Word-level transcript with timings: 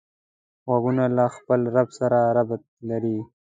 غوږونه 0.65 1.03
له 1.17 1.25
خپل 1.35 1.59
رب 1.75 1.89
سره 1.99 2.19
رابط 2.35 2.61
لري 2.89 3.17